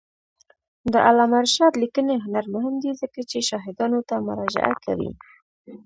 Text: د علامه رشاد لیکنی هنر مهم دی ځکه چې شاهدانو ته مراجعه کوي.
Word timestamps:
د 0.91 0.93
علامه 1.07 1.37
رشاد 1.45 1.73
لیکنی 1.83 2.15
هنر 2.25 2.45
مهم 2.53 2.75
دی 2.83 2.91
ځکه 3.01 3.19
چې 3.29 3.37
شاهدانو 3.49 3.99
ته 4.09 4.15
مراجعه 4.27 4.73
کوي. 4.85 5.11